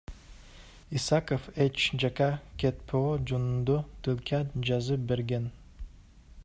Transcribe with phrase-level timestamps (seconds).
[0.99, 2.31] Исаков эч жакка
[2.63, 3.77] кетпөө жөнүндө
[4.07, 5.49] тилкат жазып берген.